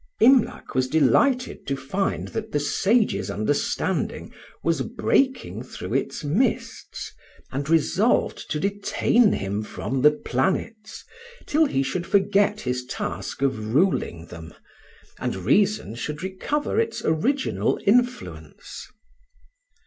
[0.19, 7.11] Imlac was delighted to find that the sage's understanding was breaking through its mists,
[7.51, 11.05] and resolved to detain him from the planets
[11.45, 14.55] till he should forget his task of ruling them,
[15.19, 18.87] and reason should recover its original influence.